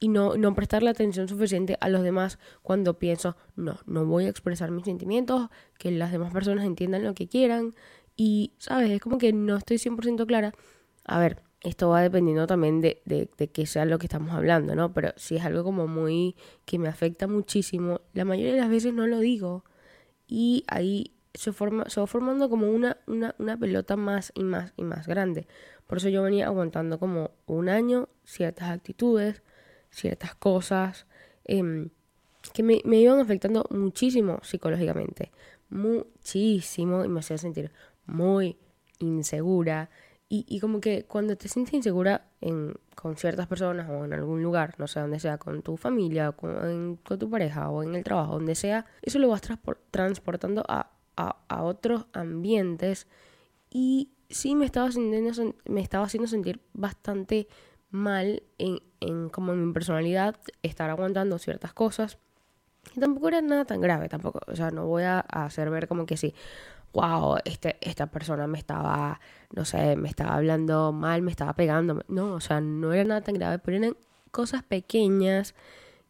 y 0.00 0.08
no, 0.08 0.36
no 0.36 0.54
prestarle 0.54 0.90
atención 0.90 1.28
suficiente 1.28 1.76
a 1.80 1.88
los 1.88 2.02
demás 2.02 2.38
cuando 2.62 2.98
pienso, 2.98 3.36
no, 3.54 3.78
no 3.86 4.06
voy 4.06 4.24
a 4.24 4.30
expresar 4.30 4.70
mis 4.70 4.86
sentimientos, 4.86 5.50
que 5.78 5.90
las 5.90 6.10
demás 6.10 6.32
personas 6.32 6.64
entiendan 6.64 7.04
lo 7.04 7.14
que 7.14 7.28
quieran 7.28 7.74
y, 8.16 8.54
¿sabes? 8.58 8.90
Es 8.90 9.00
como 9.00 9.18
que 9.18 9.32
no 9.32 9.56
estoy 9.56 9.76
100% 9.76 10.26
clara. 10.26 10.54
A 11.04 11.18
ver, 11.18 11.42
esto 11.60 11.90
va 11.90 12.00
dependiendo 12.00 12.46
también 12.46 12.80
de, 12.80 13.02
de, 13.04 13.28
de 13.36 13.48
que 13.48 13.66
sea 13.66 13.84
lo 13.84 13.98
que 13.98 14.06
estamos 14.06 14.30
hablando, 14.32 14.74
¿no? 14.74 14.92
Pero 14.94 15.12
si 15.16 15.36
es 15.36 15.44
algo 15.44 15.62
como 15.62 15.86
muy 15.86 16.34
que 16.64 16.78
me 16.78 16.88
afecta 16.88 17.26
muchísimo, 17.26 18.00
la 18.14 18.24
mayoría 18.24 18.54
de 18.54 18.60
las 18.60 18.70
veces 18.70 18.94
no 18.94 19.06
lo 19.06 19.18
digo 19.18 19.64
y 20.26 20.64
ahí 20.66 21.12
se, 21.34 21.52
forma, 21.52 21.88
se 21.90 22.00
va 22.00 22.06
formando 22.06 22.48
como 22.48 22.70
una, 22.70 22.96
una, 23.06 23.34
una 23.38 23.56
pelota 23.56 23.96
más 23.96 24.32
y 24.34 24.44
más 24.44 24.72
y 24.76 24.84
más 24.84 25.06
grande. 25.06 25.46
Por 25.86 25.98
eso 25.98 26.08
yo 26.08 26.22
venía 26.22 26.46
aguantando 26.46 26.98
como 26.98 27.32
un 27.46 27.68
año 27.68 28.08
ciertas 28.24 28.70
actitudes, 28.70 29.42
ciertas 29.90 30.34
cosas 30.34 31.06
em, 31.44 31.90
que 32.52 32.62
me, 32.62 32.80
iban 32.84 33.20
afectando 33.20 33.66
muchísimo 33.70 34.38
psicológicamente. 34.42 35.30
Muchísimo 35.68 37.04
y 37.04 37.08
me 37.08 37.20
hacía 37.20 37.38
sentir 37.38 37.70
muy 38.06 38.56
insegura. 38.98 39.90
Y, 40.28 40.44
y 40.48 40.60
como 40.60 40.80
que 40.80 41.04
cuando 41.04 41.36
te 41.36 41.48
sientes 41.48 41.74
insegura 41.74 42.28
con 42.94 43.16
ciertas 43.16 43.46
personas 43.46 43.88
o 43.90 44.04
en 44.04 44.12
algún 44.12 44.42
lugar, 44.42 44.74
no 44.78 44.86
sé 44.86 45.00
dónde 45.00 45.18
sea, 45.18 45.38
con 45.38 45.62
tu 45.62 45.76
familia, 45.76 46.32
con, 46.32 46.96
con 46.96 47.18
tu 47.18 47.28
pareja 47.28 47.68
o 47.68 47.82
en 47.82 47.94
el 47.94 48.04
trabajo, 48.04 48.34
donde 48.34 48.54
sea, 48.54 48.86
eso 49.02 49.18
lo 49.18 49.28
vas 49.28 49.42
transportando 49.90 50.64
a, 50.68 50.90
a, 51.16 51.36
a, 51.48 51.62
otros 51.62 52.06
ambientes 52.12 53.06
y 53.70 54.10
sí 54.28 54.54
me 54.54 54.64
estaba, 54.64 54.92
sintiendo, 54.92 55.54
me 55.66 55.80
estaba 55.80 56.04
haciendo 56.04 56.28
sentir 56.28 56.60
bastante 56.72 57.48
mal 57.90 58.42
en, 58.58 58.80
en 59.00 59.28
como 59.28 59.52
en 59.52 59.66
mi 59.66 59.72
personalidad, 59.72 60.36
estar 60.62 60.90
aguantando 60.90 61.38
ciertas 61.38 61.72
cosas. 61.72 62.18
Y 62.94 63.00
tampoco 63.00 63.28
era 63.28 63.42
nada 63.42 63.64
tan 63.64 63.80
grave, 63.80 64.08
tampoco, 64.08 64.40
o 64.46 64.56
sea, 64.56 64.70
no 64.70 64.86
voy 64.86 65.02
a 65.02 65.20
hacer 65.20 65.70
ver 65.70 65.86
como 65.86 66.06
que 66.06 66.16
sí, 66.16 66.34
wow, 66.92 67.36
este, 67.44 67.76
esta 67.80 68.06
persona 68.06 68.46
me 68.46 68.58
estaba, 68.58 69.20
no 69.52 69.64
sé, 69.64 69.96
me 69.96 70.08
estaba 70.08 70.34
hablando 70.34 70.92
mal, 70.92 71.22
me 71.22 71.30
estaba 71.30 71.54
pegando. 71.54 72.02
No, 72.08 72.34
o 72.34 72.40
sea, 72.40 72.60
no 72.60 72.92
era 72.92 73.04
nada 73.04 73.20
tan 73.20 73.34
grave, 73.34 73.58
pero 73.58 73.76
eran 73.76 73.96
cosas 74.30 74.62
pequeñas 74.62 75.54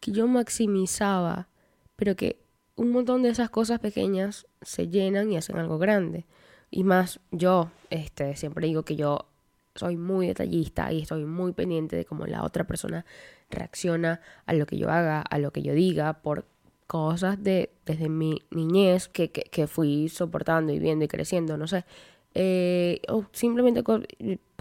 que 0.01 0.13
yo 0.13 0.27
maximizaba, 0.27 1.49
pero 1.97 2.17
que 2.17 2.43
un 2.77 2.93
montón 2.93 3.23
de 3.23 3.31
esas 3.31 3.51
cosas 3.51 3.79
pequeñas 3.81 4.47
se 4.63 4.89
llenan 4.89 5.31
y 5.31 5.37
hacen 5.37 5.59
algo 5.59 5.79
grande. 5.79 6.27
Y 6.71 6.85
más 6.85 7.21
yo, 7.31 7.71
este, 7.91 8.37
siempre 8.37 8.67
digo 8.67 8.85
que 8.85 8.97
yo 8.97 9.30
soy 9.75 9.97
muy 9.97 10.27
detallista 10.27 10.93
y 10.93 11.03
estoy 11.03 11.25
muy 11.25 11.53
pendiente 11.53 11.97
de 11.97 12.05
cómo 12.05 12.27
la 12.27 12.45
otra 12.45 12.65
persona 12.65 13.05
reacciona 13.51 14.21
a 14.47 14.53
lo 14.55 14.67
que 14.67 14.79
yo 14.79 14.91
haga, 14.91 15.21
a 15.21 15.39
lo 15.39 15.53
que 15.53 15.63
yo 15.63 15.75
diga, 15.75 16.23
por 16.23 16.47
cosas 16.87 17.43
de 17.43 17.71
desde 17.87 18.09
mi 18.09 18.43
niñez 18.51 19.09
que, 19.09 19.31
que, 19.31 19.67
fui 19.69 20.09
soportando 20.09 20.73
y 20.73 20.81
viendo 20.81 21.05
y 21.05 21.09
creciendo, 21.09 21.57
no 21.57 21.69
sé. 21.69 21.85
Eh, 22.35 23.01
o 23.09 23.27
simplemente 23.33 23.85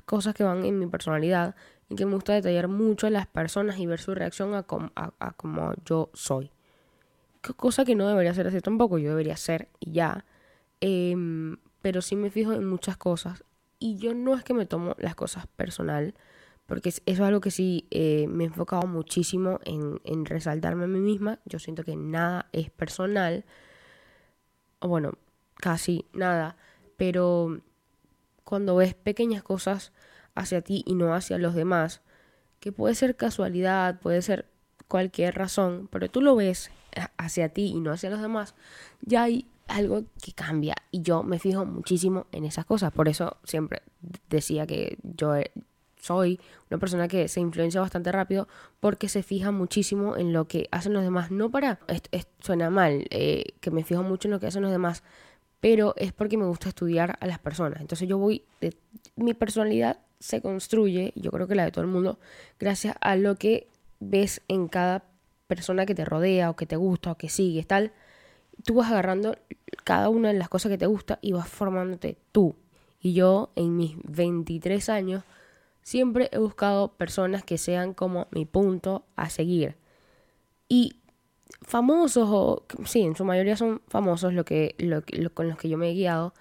cosas 0.06 0.34
que 0.36 0.44
van 0.44 0.66
en 0.66 0.78
mi 0.78 0.88
personalidad 0.88 1.56
y 1.90 1.96
que 1.96 2.06
me 2.06 2.14
gusta 2.14 2.34
detallar 2.34 2.68
mucho 2.68 3.08
a 3.08 3.10
las 3.10 3.26
personas 3.28 3.80
y 3.80 3.88
ver 3.88 4.00
su 4.00 4.14
reacción 4.14 4.54
a, 4.54 4.66
a, 4.96 5.32
como 5.34 5.74
yo 5.86 6.10
soy. 6.14 6.52
Cosa 7.56 7.84
que 7.84 7.96
no 7.96 8.08
debería 8.08 8.34
ser 8.34 8.48
así 8.48 8.62
tampoco, 8.62 9.00
yo 9.00 9.10
debería 9.10 9.38
ser 9.38 9.70
y 9.80 9.94
ya. 9.94 10.26
Em, 10.82 11.58
pero 11.82 12.02
sí 12.02 12.16
me 12.16 12.30
fijo 12.30 12.54
en 12.54 12.66
muchas 12.66 12.98
cosas. 12.98 13.44
Y 13.80 13.98
yo 13.98 14.14
no 14.14 14.36
es 14.36 14.44
que 14.44 14.54
me 14.54 14.66
tomo 14.66 14.96
las 15.00 15.16
cosas 15.16 15.48
personal 15.48 16.14
porque 16.70 16.90
eso 16.90 17.02
es 17.08 17.20
algo 17.20 17.42
que 17.42 17.50
sí 17.50 17.88
eh, 17.90 18.28
me 18.30 18.44
he 18.44 18.48
enfocado 18.48 18.86
muchísimo 18.86 19.60
en, 19.66 20.26
resaltarme 20.26 20.84
a 20.84 20.88
mí 20.88 21.00
misma. 21.00 21.40
Yo 21.46 21.58
siento 21.58 21.84
que 21.84 21.96
nada 21.96 22.48
es 22.52 22.70
personal, 22.70 23.44
o 24.78 24.88
bueno, 24.88 25.14
casi 25.56 26.06
nada, 26.14 26.58
pero 26.96 27.60
cuando 28.44 28.76
ves 28.76 28.94
pequeñas 28.94 29.42
cosas 29.42 29.94
hacia 30.36 30.62
ti 30.62 30.84
y 30.86 30.94
no 30.94 31.16
hacia 31.16 31.40
los 31.40 31.56
demás, 31.56 32.02
que 32.60 32.72
puede 32.72 32.94
ser 32.94 33.16
casualidad, 33.16 34.00
puede 34.00 34.22
ser 34.22 34.46
cualquier 34.88 35.34
razón, 35.34 35.90
pero 35.92 36.08
tú 36.08 36.22
lo 36.22 36.36
ves 36.36 36.70
hacia 37.18 37.50
ti 37.50 37.72
y 37.74 37.80
no 37.80 37.92
hacia 37.92 38.12
los 38.12 38.22
demás, 38.22 38.54
ya 39.02 39.24
hay 39.24 39.48
algo 39.70 40.04
que 40.22 40.34
cambia 40.34 40.76
y 40.92 41.02
yo 41.02 41.24
me 41.24 41.40
fijo 41.40 41.66
muchísimo 41.66 42.28
en 42.32 42.46
esas 42.46 42.66
cosas. 42.66 42.92
Por 42.92 43.08
eso 43.08 43.38
siempre 43.44 43.82
decía 44.30 44.68
que 44.68 44.98
yo 45.04 45.34
soy 46.00 46.40
una 46.70 46.80
persona 46.80 47.08
que 47.08 47.28
se 47.28 47.40
influencia 47.40 47.82
bastante 47.82 48.12
rápido 48.12 48.48
porque 48.80 49.10
se 49.10 49.24
fija 49.24 49.52
muchísimo 49.52 50.18
en 50.18 50.34
lo 50.34 50.48
que 50.48 50.68
hacen 50.72 50.94
los 50.94 51.04
demás. 51.04 51.32
No 51.32 51.52
para, 51.52 51.80
suena 52.40 52.70
mal, 52.70 53.06
eh, 53.10 53.54
que 53.60 53.72
me 53.72 53.84
fijo 53.84 54.04
mucho 54.04 54.28
en 54.28 54.32
lo 54.32 54.40
que 54.40 54.48
hacen 54.48 54.62
los 54.62 54.72
demás, 54.72 55.04
pero 55.60 55.94
es 55.98 56.14
porque 56.14 56.38
me 56.38 56.46
gusta 56.46 56.70
estudiar 56.70 57.18
a 57.20 57.28
las 57.28 57.40
personas. 57.40 57.82
Entonces 57.82 58.08
yo 58.08 58.18
voy, 58.18 58.44
de, 58.62 58.76
mi 59.16 59.34
personalidad 59.34 60.00
se 60.20 60.42
construye, 60.42 61.14
yo 61.16 61.32
creo 61.32 61.48
que 61.48 61.56
la 61.56 61.66
de 61.66 61.72
todo 61.72 61.84
el 61.84 61.92
mundo, 61.92 62.20
gracias 62.60 62.96
a 63.02 63.16
lo 63.16 63.36
que 63.36 63.68
ves 64.00 64.42
en 64.48 64.68
cada 64.68 65.04
persona 65.48 65.86
que 65.86 65.96
te 65.96 66.06
rodea 66.06 66.50
o 66.50 66.56
que 66.56 66.66
te 66.66 66.76
gusta 66.76 67.12
o 67.12 67.18
que 67.18 67.30
sigues, 67.30 67.68
tal. 67.68 67.92
Tú 68.64 68.76
vas 68.76 68.92
agarrando 68.92 69.38
cada 69.84 70.10
una 70.10 70.30
de 70.30 70.40
las 70.40 70.50
cosas 70.50 70.72
que 70.72 70.78
te 70.78 70.86
gusta 70.86 71.20
y 71.22 71.32
vas 71.32 71.48
formándote 71.48 72.18
tú. 72.32 72.56
Y 73.02 73.14
yo 73.14 73.52
en 73.56 73.78
mis 73.78 73.96
23 74.04 74.90
años 74.90 75.24
siempre 75.82 76.30
he 76.32 76.38
buscado 76.38 76.90
personas 76.90 77.44
que 77.44 77.58
sean 77.58 77.94
como 77.94 78.28
mi 78.32 78.46
punto 78.46 79.06
a 79.16 79.30
seguir. 79.30 79.78
Y 80.68 80.98
famosos, 81.62 82.30
o 82.30 82.66
sí, 82.86 83.02
en 83.02 83.16
su 83.16 83.26
mayoría 83.26 83.56
son 83.56 83.82
famosos 83.88 84.34
lo 84.34 84.46
que, 84.46 84.76
con 85.34 85.48
los 85.50 85.58
que 85.58 85.70
yo 85.70 85.78
me 85.78 85.92
he 85.92 85.94
guiado. 85.94 86.34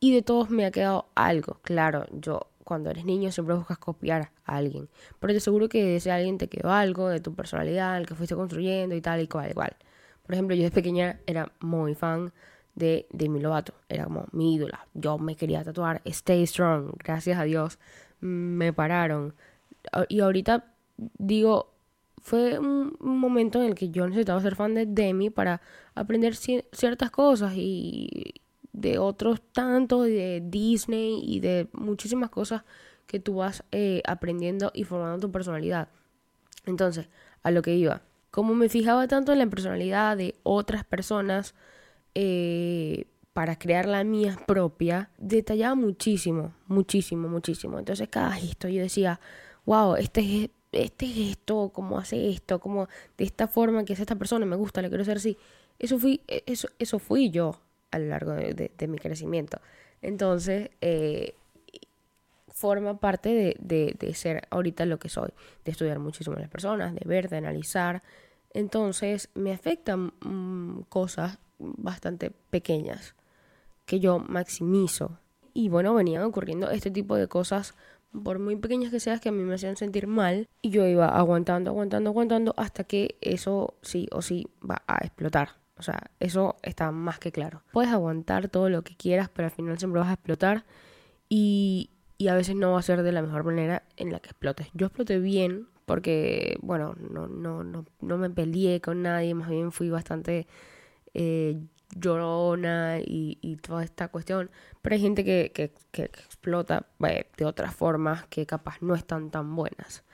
Y 0.00 0.12
de 0.12 0.22
todos 0.22 0.50
me 0.50 0.66
ha 0.66 0.70
quedado 0.72 1.06
algo. 1.14 1.60
Claro, 1.62 2.06
yo 2.10 2.48
cuando 2.64 2.90
eres 2.90 3.04
niño 3.04 3.30
siempre 3.30 3.54
buscas 3.54 3.78
copiar 3.78 4.32
a 4.44 4.56
alguien. 4.56 4.88
Pero 5.20 5.32
te 5.32 5.40
seguro 5.40 5.68
que 5.68 5.84
de 5.84 5.96
ese 5.96 6.10
alguien 6.10 6.38
te 6.38 6.48
quedó 6.48 6.70
algo 6.72 7.08
de 7.08 7.20
tu 7.20 7.34
personalidad, 7.34 7.96
el 7.98 8.06
que 8.06 8.14
fuiste 8.14 8.34
construyendo 8.34 8.94
y 8.94 9.00
tal 9.00 9.20
y 9.20 9.28
cual, 9.28 9.50
igual. 9.50 9.76
Por 10.24 10.34
ejemplo, 10.34 10.56
yo 10.56 10.64
de 10.64 10.70
pequeña 10.70 11.20
era 11.26 11.52
muy 11.60 11.94
fan 11.94 12.32
de 12.74 13.06
Demi 13.10 13.40
Lovato. 13.40 13.74
Era 13.88 14.04
como 14.04 14.26
mi 14.32 14.54
ídola. 14.54 14.86
Yo 14.94 15.18
me 15.18 15.36
quería 15.36 15.64
tatuar 15.64 16.02
Stay 16.04 16.46
Strong. 16.46 16.92
Gracias 17.02 17.38
a 17.38 17.44
Dios 17.44 17.78
me 18.22 18.72
pararon. 18.72 19.34
Y 20.08 20.20
ahorita 20.20 20.64
digo, 21.18 21.74
fue 22.18 22.58
un, 22.58 22.96
momento 23.00 23.60
en 23.60 23.68
el 23.68 23.74
que 23.74 23.90
yo 23.90 24.06
necesitaba 24.06 24.40
ser 24.40 24.54
fan 24.54 24.74
de 24.74 24.86
Demi 24.86 25.28
para 25.28 25.60
aprender 25.94 26.34
ciertas 26.36 27.10
cosas 27.10 27.52
y 27.56 28.34
de 28.72 28.98
otros 28.98 29.42
tantos, 29.52 30.06
de 30.06 30.40
Disney 30.44 31.20
y 31.22 31.40
de 31.40 31.68
muchísimas 31.72 32.30
cosas 32.30 32.62
que 33.06 33.20
tú 33.20 33.36
vas 33.36 33.64
eh, 33.72 34.02
aprendiendo 34.06 34.70
y 34.72 34.84
formando 34.84 35.26
tu 35.26 35.32
personalidad. 35.32 35.88
Entonces, 36.64 37.08
a 37.42 37.50
lo 37.50 37.60
que 37.60 37.74
iba, 37.74 38.02
como 38.30 38.54
me 38.54 38.68
fijaba 38.68 39.08
tanto 39.08 39.32
en 39.32 39.40
la 39.40 39.46
personalidad 39.46 40.16
de 40.16 40.36
otras 40.44 40.84
personas 40.84 41.54
eh, 42.14 43.06
para 43.32 43.58
crear 43.58 43.86
la 43.86 44.04
mía 44.04 44.38
propia, 44.46 45.10
detallaba 45.18 45.74
muchísimo, 45.74 46.54
muchísimo, 46.66 47.28
muchísimo. 47.28 47.78
Entonces, 47.78 48.08
cada 48.08 48.32
gesto 48.32 48.68
yo 48.68 48.82
decía, 48.82 49.20
wow, 49.64 49.96
este 49.96 50.20
es 50.20 50.50
este 50.72 51.06
gesto, 51.06 51.70
cómo 51.72 51.98
hace 51.98 52.30
esto, 52.30 52.58
como 52.58 52.88
de 53.18 53.24
esta 53.24 53.46
forma 53.46 53.84
que 53.84 53.92
es 53.92 54.00
esta 54.00 54.16
persona, 54.16 54.46
me 54.46 54.56
gusta, 54.56 54.82
le 54.82 54.88
quiero 54.88 55.04
ser 55.04 55.18
así. 55.18 55.36
Eso 55.78 55.98
fui, 55.98 56.22
e, 56.26 56.42
eso, 56.46 56.68
eso 56.78 56.98
fui 56.98 57.30
yo 57.30 57.60
a 57.90 57.98
lo 57.98 58.06
largo 58.06 58.32
de, 58.32 58.88
mi 58.88 58.98
crecimiento. 58.98 59.60
Entonces, 60.00 60.70
eh, 60.80 61.34
forma 62.48 62.98
parte 62.98 63.56
de, 63.58 63.96
de, 63.98 64.14
ser 64.14 64.46
ahorita 64.50 64.86
lo 64.86 64.98
que 64.98 65.08
soy, 65.08 65.30
de 65.64 65.72
estudiar 65.72 65.98
muchísimo 65.98 66.36
a 66.36 66.40
las 66.40 66.48
personas, 66.48 66.94
de 66.94 67.02
ver, 67.04 67.28
de 67.28 67.36
analizar. 67.36 68.02
Entonces, 68.52 69.30
me 69.34 69.52
afectan 69.52 70.12
mm, 70.20 70.82
cosas 70.88 71.38
bastante 71.58 72.30
pequeñas 72.50 73.14
que 73.86 74.00
yo 74.00 74.18
maximizo. 74.18 75.18
Y 75.54 75.68
bueno, 75.68 75.94
venían 75.94 76.22
ocurriendo 76.22 76.70
este 76.70 76.90
tipo 76.90 77.16
de 77.16 77.28
cosas 77.28 77.74
por 78.24 78.38
muy 78.38 78.56
pequeñas 78.56 78.90
que 78.90 79.00
sean, 79.00 79.20
que 79.20 79.30
a 79.30 79.32
mí 79.32 79.42
me 79.42 79.54
hacían 79.54 79.76
sentir 79.76 80.06
mal 80.06 80.48
y 80.60 80.70
yo 80.70 80.86
iba 80.86 81.08
aguantando, 81.08 81.70
aguantando, 81.70 82.10
aguantando 82.10 82.54
hasta 82.56 82.84
que 82.84 83.16
eso 83.20 83.74
sí 83.82 84.06
o 84.12 84.22
sí 84.22 84.46
va 84.68 84.82
a 84.86 84.98
explotar. 84.98 85.62
O 85.78 85.82
sea, 85.82 86.10
eso 86.20 86.56
está 86.62 86.90
más 86.90 87.18
que 87.18 87.32
claro. 87.32 87.62
Puedes 87.72 87.90
aguantar 87.90 88.48
todo 88.48 88.68
lo 88.68 88.82
que 88.82 88.96
quieras, 88.96 89.30
pero 89.30 89.46
al 89.46 89.54
final 89.54 89.78
siempre 89.78 90.00
vas 90.00 90.10
a 90.10 90.14
explotar 90.14 90.64
y, 91.28 91.90
y 92.18 92.28
a 92.28 92.34
veces 92.34 92.54
no 92.54 92.72
va 92.72 92.78
a 92.78 92.82
ser 92.82 93.02
de 93.02 93.12
la 93.12 93.22
mejor 93.22 93.44
manera 93.44 93.82
en 93.96 94.12
la 94.12 94.20
que 94.20 94.28
explotes. 94.28 94.68
Yo 94.74 94.86
exploté 94.86 95.18
bien 95.18 95.68
porque, 95.86 96.56
bueno, 96.62 96.94
no, 97.10 97.28
no, 97.28 97.64
no, 97.64 97.84
no 98.00 98.18
me 98.18 98.30
peleé 98.30 98.80
con 98.80 99.02
nadie, 99.02 99.34
más 99.34 99.48
bien 99.48 99.72
fui 99.72 99.90
bastante 99.90 100.46
eh, 101.14 101.58
llorona 101.94 103.00
y, 103.00 103.38
y, 103.40 103.56
toda 103.56 103.84
esta 103.84 104.08
cuestión. 104.08 104.50
Pero 104.80 104.94
hay 104.94 105.00
gente 105.00 105.24
que, 105.24 105.52
que, 105.52 105.72
explota 106.02 106.86
eh, 107.08 107.26
de 107.36 107.44
otras 107.44 107.74
formas 107.74 108.26
que 108.28 108.46
capaz 108.46 108.80
no 108.80 108.94
están 108.94 109.30
tan 109.30 109.54
buenas. 109.54 110.04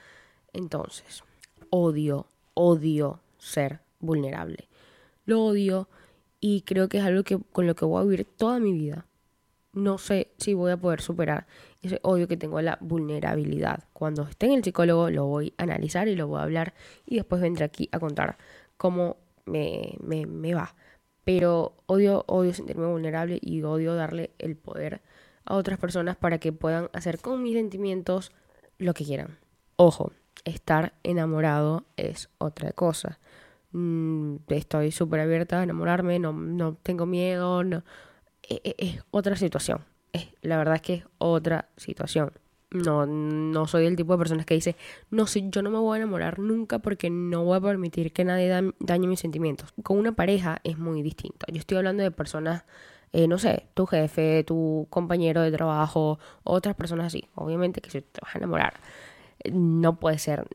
Entonces, 0.52 1.22
odio, 1.70 2.26
odio 2.54 3.20
ser 3.38 3.80
vulnerable. 4.00 4.68
Lo 5.24 5.44
odio 5.44 5.88
y 6.40 6.62
creo 6.62 6.88
que 6.88 6.98
es 6.98 7.04
algo 7.04 7.22
que, 7.24 7.38
con 7.52 7.66
lo 7.66 7.74
que 7.74 7.84
voy 7.84 8.00
a 8.00 8.04
vivir 8.04 8.24
toda 8.24 8.58
mi 8.58 8.72
vida. 8.72 9.06
No 9.72 9.98
sé 9.98 10.32
si 10.38 10.54
voy 10.54 10.72
a 10.72 10.76
poder 10.76 11.00
superar 11.00 11.46
ese 11.88 12.00
odio 12.02 12.28
que 12.28 12.36
tengo 12.36 12.60
la 12.60 12.78
vulnerabilidad. 12.80 13.84
Cuando 13.92 14.22
esté 14.22 14.46
en 14.46 14.52
el 14.52 14.64
psicólogo 14.64 15.10
lo 15.10 15.26
voy 15.26 15.54
a 15.58 15.64
analizar 15.64 16.08
y 16.08 16.16
lo 16.16 16.28
voy 16.28 16.40
a 16.40 16.44
hablar 16.44 16.74
y 17.06 17.16
después 17.16 17.40
vendré 17.42 17.64
aquí 17.64 17.88
a 17.92 17.98
contar 17.98 18.38
cómo 18.76 19.16
me 19.44 20.54
va 20.54 20.74
pero 21.28 21.74
odio, 21.84 22.24
odio 22.26 22.54
sentirme 22.54 22.86
vulnerable 22.86 23.38
y 23.42 23.62
odio 23.62 23.94
darle 23.94 24.30
el 24.38 24.56
poder 24.56 25.02
a 25.44 25.56
otras 25.56 25.78
personas 25.78 26.16
para 26.16 26.38
que 26.38 26.54
puedan 26.54 26.88
hacer 26.94 27.18
con 27.18 27.42
mis 27.42 27.52
sentimientos 27.52 28.32
lo 28.78 28.94
que 28.94 29.04
quieran. 29.04 29.36
Ojo, 29.76 30.12
estar 30.46 30.94
enamorado 31.02 31.84
es 31.98 32.30
otra 32.38 32.72
cosa. 32.72 33.18
Mm, 33.72 34.36
estoy 34.48 34.90
súper 34.90 35.20
abierta 35.20 35.60
a 35.60 35.64
enamorarme, 35.64 36.18
no, 36.18 36.32
no 36.32 36.76
tengo 36.76 37.04
miedo, 37.04 37.62
no, 37.62 37.84
e, 38.42 38.62
e, 38.64 38.74
es, 38.78 39.04
otra 39.10 39.36
situación. 39.36 39.84
Es, 40.12 40.28
la 40.42 40.56
verdad 40.56 40.76
es 40.76 40.82
que 40.82 40.94
es 40.94 41.04
otra 41.18 41.68
situación. 41.76 42.32
No, 42.70 43.06
no 43.06 43.66
soy 43.66 43.86
el 43.86 43.96
tipo 43.96 44.12
de 44.12 44.18
personas 44.18 44.44
que 44.44 44.54
dice, 44.54 44.76
no 45.10 45.26
sé, 45.26 45.48
yo 45.48 45.62
no 45.62 45.70
me 45.70 45.78
voy 45.78 45.96
a 45.96 46.02
enamorar 46.02 46.38
nunca 46.38 46.80
porque 46.80 47.08
no 47.08 47.44
voy 47.44 47.56
a 47.56 47.60
permitir 47.60 48.12
que 48.12 48.24
nadie 48.24 48.72
dañe 48.78 49.06
mis 49.06 49.20
sentimientos. 49.20 49.72
Con 49.82 49.98
una 49.98 50.12
pareja 50.12 50.60
es 50.64 50.76
muy 50.76 51.02
distinto. 51.02 51.46
Yo 51.50 51.58
estoy 51.58 51.78
hablando 51.78 52.02
de 52.02 52.10
personas, 52.10 52.64
eh, 53.12 53.26
no 53.26 53.38
sé, 53.38 53.68
tu 53.72 53.86
jefe, 53.86 54.44
tu 54.44 54.86
compañero 54.90 55.40
de 55.40 55.50
trabajo, 55.50 56.18
otras 56.44 56.74
personas 56.74 57.06
así. 57.06 57.28
Obviamente 57.34 57.80
que 57.80 57.90
si 57.90 58.02
te 58.02 58.20
vas 58.22 58.34
a 58.34 58.38
enamorar, 58.38 58.74
no 59.50 59.98
puede 59.98 60.18
ser, 60.18 60.46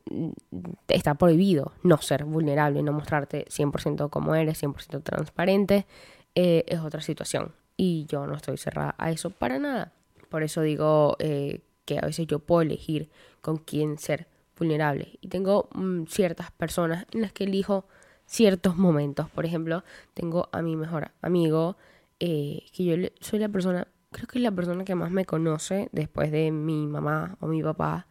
está 0.88 1.14
prohibido 1.14 1.72
no 1.82 1.98
ser 1.98 2.24
vulnerable, 2.24 2.82
no 2.82 2.92
mostrarte 2.92 3.46
100% 3.48 4.10
como 4.10 4.34
eres, 4.34 4.62
100% 4.62 5.02
transparente. 5.02 5.86
Eh, 6.34 6.64
es 6.68 6.80
otra 6.80 7.00
situación. 7.00 7.52
Y 7.76 8.06
yo 8.06 8.26
no 8.26 8.34
estoy 8.34 8.56
cerrada 8.56 8.94
a 8.98 9.10
eso 9.10 9.30
para 9.30 9.58
nada. 9.58 9.92
Por 10.28 10.42
eso 10.42 10.62
digo 10.62 11.16
eh, 11.18 11.60
que 11.84 11.98
a 11.98 12.02
veces 12.02 12.26
yo 12.26 12.38
puedo 12.38 12.62
elegir 12.62 13.10
con 13.40 13.56
quién 13.56 13.98
ser 13.98 14.26
vulnerable. 14.58 15.18
Y 15.20 15.28
tengo 15.28 15.68
mm, 15.74 16.04
ciertas 16.06 16.50
personas 16.52 17.06
en 17.12 17.22
las 17.22 17.32
que 17.32 17.44
elijo 17.44 17.86
ciertos 18.26 18.76
momentos. 18.76 19.28
Por 19.30 19.44
ejemplo, 19.46 19.84
tengo 20.14 20.48
a 20.52 20.62
mi 20.62 20.76
mejor 20.76 21.10
amigo, 21.22 21.76
eh, 22.20 22.62
que 22.72 22.84
yo 22.84 22.96
soy 23.20 23.38
la 23.38 23.48
persona, 23.48 23.88
creo 24.10 24.26
que 24.26 24.38
es 24.38 24.42
la 24.42 24.52
persona 24.52 24.84
que 24.84 24.94
más 24.94 25.10
me 25.10 25.24
conoce 25.24 25.88
después 25.92 26.30
de 26.30 26.50
mi 26.50 26.86
mamá 26.86 27.36
o 27.40 27.46
mi 27.46 27.62
papá. 27.62 28.06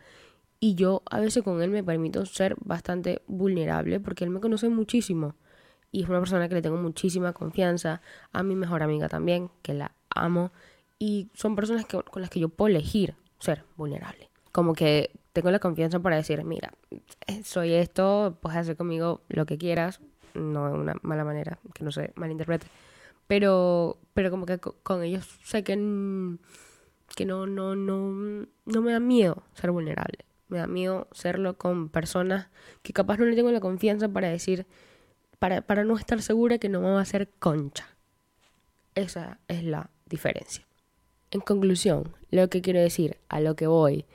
Y 0.60 0.76
yo 0.76 1.04
a 1.10 1.20
veces 1.20 1.44
con 1.44 1.62
él 1.62 1.70
me 1.70 1.84
permito 1.84 2.26
ser 2.26 2.56
bastante 2.64 3.22
vulnerable 3.28 4.00
porque 4.00 4.24
él 4.24 4.30
me 4.30 4.40
conoce 4.40 4.70
muchísimo. 4.70 5.36
Y 5.94 6.02
es 6.02 6.10
una 6.10 6.20
persona 6.20 6.50
que 6.50 6.56
le 6.56 6.64
tengo 6.64 6.76
muchísima 6.76 7.34
confianza. 7.34 8.02
A 8.32 8.42
mi 8.42 8.56
mejor 8.56 8.82
amiga 8.82 9.08
también, 9.08 9.52
que 9.62 9.76
la 9.76 9.94
amo. 10.10 10.52
Y 10.98 11.30
son 11.36 11.56
personas 11.56 11.86
que, 11.86 12.02
con 12.02 12.22
las 12.22 12.32
que 12.32 12.40
yo 12.40 12.50
puedo 12.50 12.70
elegir 12.70 13.16
ser 13.40 13.64
vulnerable. 13.78 14.32
Como 14.52 14.74
que 14.74 15.12
tengo 15.34 15.52
la 15.52 15.60
confianza 15.60 16.00
para 16.00 16.16
decir, 16.16 16.44
mira, 16.44 16.74
eh, 17.28 17.44
soy 17.44 17.74
esto, 17.74 18.40
puedes 18.42 18.58
hacer 18.58 18.76
conmigo 18.76 19.22
lo 19.30 19.46
que 19.46 19.60
quieras, 19.60 20.02
no 20.34 20.68
de 20.68 20.80
una 20.80 20.96
mala 21.04 21.24
manera, 21.24 21.60
que 21.76 21.84
no 21.84 21.92
se 21.92 22.12
malinterprete. 22.16 22.66
Pero, 23.28 24.00
pero 24.16 24.32
como 24.32 24.48
que 24.48 24.58
con 24.58 25.04
ellos 25.04 25.28
sé 25.44 25.64
que, 25.64 25.74
que 27.16 27.26
no, 27.26 27.46
no, 27.46 27.76
no, 27.76 28.48
no 28.66 28.82
me 28.82 28.92
da 28.92 29.00
miedo 29.00 29.44
ser 29.54 29.70
vulnerable. 29.70 30.26
Me 30.48 30.58
da 30.58 30.66
miedo 30.66 31.08
serlo 31.12 31.56
con 31.56 31.90
personas 31.90 32.50
que 32.82 32.94
capaz 32.94 33.18
no 33.18 33.26
le 33.26 33.36
tengo 33.36 33.52
la 33.52 33.60
confianza 33.60 34.10
para 34.10 34.30
decir, 34.30 34.66
para, 35.44 35.60
para 35.62 35.84
no 35.84 35.98
estar 35.98 36.22
segura 36.22 36.58
que 36.58 36.70
no 36.70 36.80
me 36.80 36.90
va 36.90 37.00
a 37.00 37.02
hacer 37.02 37.28
concha. 37.28 37.86
Esa 38.96 39.40
es 39.50 39.66
la 39.66 39.90
diferencia. 40.06 40.66
En 41.32 41.42
conclusión, 41.42 42.16
lo 42.32 42.50
que 42.50 42.62
quiero 42.62 42.80
decir, 42.80 43.18
a 43.28 43.42
lo 43.42 43.54
que 43.58 43.68
voy, 43.68 44.06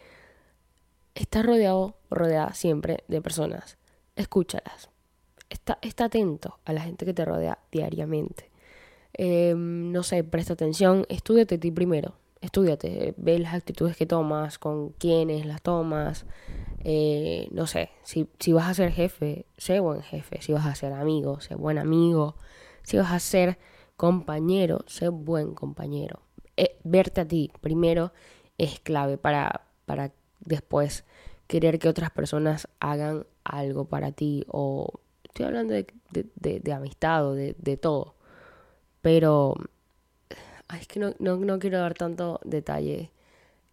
estás 1.14 1.44
rodeado 1.44 1.98
rodeada 2.10 2.54
siempre 2.54 3.04
de 3.08 3.20
personas. 3.20 3.76
Escúchalas. 4.16 4.88
Está, 5.50 5.78
está 5.82 6.06
atento 6.06 6.60
a 6.64 6.72
la 6.72 6.80
gente 6.80 7.04
que 7.04 7.12
te 7.12 7.26
rodea 7.26 7.58
diariamente. 7.70 8.50
Em, 9.12 9.92
no 9.92 10.04
sé, 10.04 10.24
presta 10.24 10.54
atención, 10.54 11.04
estudiate 11.10 11.56
a 11.56 11.60
ti 11.60 11.70
primero. 11.70 12.14
Estudiate, 12.40 13.14
ve 13.16 13.38
las 13.38 13.54
actitudes 13.54 13.96
que 13.96 14.06
tomas, 14.06 14.58
con 14.58 14.90
quiénes 14.90 15.44
las 15.46 15.60
tomas. 15.62 16.26
Eh, 16.84 17.48
no 17.50 17.66
sé, 17.66 17.90
si, 18.02 18.28
si 18.38 18.52
vas 18.52 18.68
a 18.68 18.74
ser 18.74 18.92
jefe, 18.92 19.46
sé 19.56 19.80
buen 19.80 20.02
jefe. 20.02 20.40
Si 20.40 20.52
vas 20.52 20.66
a 20.66 20.74
ser 20.74 20.92
amigo, 20.92 21.40
sé 21.40 21.54
buen 21.54 21.78
amigo. 21.78 22.36
Si 22.82 22.96
vas 22.96 23.12
a 23.12 23.18
ser 23.18 23.58
compañero, 23.96 24.84
sé 24.86 25.08
buen 25.08 25.54
compañero. 25.54 26.22
Eh, 26.56 26.78
verte 26.84 27.20
a 27.20 27.28
ti 27.28 27.50
primero 27.60 28.12
es 28.58 28.80
clave 28.80 29.18
para, 29.18 29.62
para 29.86 30.12
después 30.40 31.04
querer 31.46 31.78
que 31.78 31.88
otras 31.88 32.10
personas 32.10 32.68
hagan 32.80 33.26
algo 33.44 33.86
para 33.86 34.12
ti 34.12 34.44
o 34.48 35.00
estoy 35.24 35.46
hablando 35.46 35.74
de, 35.74 35.86
de, 36.10 36.72
amistad 36.72 37.26
o 37.26 37.34
de, 37.34 37.54
todo 37.76 38.14
pero 39.00 39.54
es 40.76 40.86
que 40.86 41.00
no, 41.00 41.14
no, 41.18 41.58
quiero 41.58 41.78
dar 41.78 41.94
tanto 41.94 42.40
detalle 42.44 43.10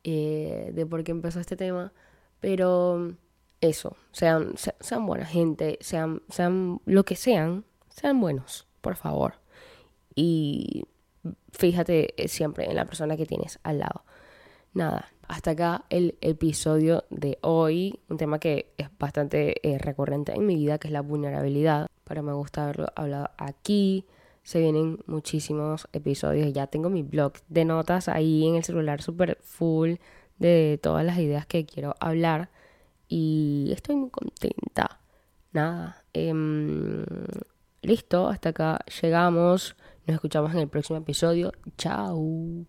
eh, 0.03 0.71
de 0.73 0.85
por 0.85 1.03
qué 1.03 1.11
empezó 1.11 1.39
este 1.39 1.57
tema 1.57 1.91
Pero 2.39 3.15
eso, 3.61 3.97
sean, 4.11 4.53
sean, 4.57 5.05
buena 5.05 5.25
gente, 5.25 5.77
sean, 5.81 6.21
sean 6.29 6.81
lo 6.85 7.03
que 7.03 7.15
sean, 7.15 7.65
sean 7.89 8.19
buenos, 8.21 8.67
por 8.81 8.95
favor. 8.95 9.35
Y 10.13 10.85
fíjate 11.51 12.21
eh, 12.21 12.27
siempre 12.27 12.65
en 12.65 12.75
la 12.75 12.85
persona 12.85 13.17
que 13.17 13.25
tienes 13.25 13.59
al 13.63 13.79
lado. 13.79 14.03
Nada, 14.73 15.09
hasta 15.27 15.51
acá 15.51 15.85
el 15.89 16.17
episodio 16.21 17.05
de 17.09 17.39
hoy, 17.41 17.99
un 18.09 18.17
tema 18.17 18.39
que 18.39 18.73
es 18.77 18.89
bastante 18.99 19.67
eh, 19.67 19.77
recurrente 19.79 20.33
en 20.33 20.45
mi 20.45 20.55
vida, 20.55 20.77
que 20.77 20.87
es 20.89 20.91
la 20.91 21.01
vulnerabilidad, 21.01 21.87
pero 22.03 22.21
me 22.21 22.33
gusta 22.33 22.63
haberlo 22.63 22.87
hablado 22.95 23.29
aquí. 23.37 24.05
Se 24.45 24.59
vienen 24.59 24.99
muchísimos 25.07 25.87
episodios, 25.91 26.53
ya 26.53 26.67
tengo 26.67 26.91
mi 26.91 27.01
blog 27.01 27.33
de 27.49 27.65
notas 27.65 28.07
ahí 28.07 28.47
en 28.47 28.55
el 28.55 28.63
celular 28.63 29.01
super 29.01 29.39
full 29.41 29.95
de 30.37 30.79
todas 30.83 31.03
las 31.03 31.17
ideas 31.17 31.47
que 31.47 31.65
quiero 31.65 31.95
hablar 31.99 32.51
y 33.07 33.71
estoy 33.73 33.95
muy 33.95 34.11
contenta. 34.11 35.01
Nada, 35.51 36.05
em, 36.13 37.03
listo, 37.81 38.27
hasta 38.27 38.49
acá 38.49 38.85
llegamos. 39.01 39.75
Nos 40.05 40.15
escuchamos 40.15 40.53
en 40.53 40.59
el 40.59 40.67
próximo 40.67 40.99
episodio. 40.99 41.51
Chao. 41.77 42.67